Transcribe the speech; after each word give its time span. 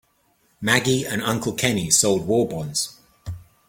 Maggie 0.61 1.05
and 1.05 1.21
Uncle 1.21 1.53
Kenny 1.53 1.91
sold 1.91 2.25
war 2.25 2.47
bonds. 2.47 2.97